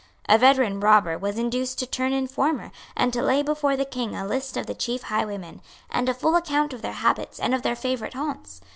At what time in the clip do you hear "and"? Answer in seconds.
2.97-3.13, 5.91-6.09, 7.39-7.53